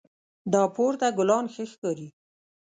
[0.53, 2.09] دا پورته ګلان ښه ښکاري